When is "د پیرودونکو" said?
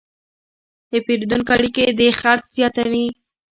0.91-1.51